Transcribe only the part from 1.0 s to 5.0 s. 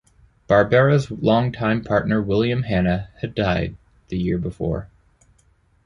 longtime partner William Hanna had died the year before.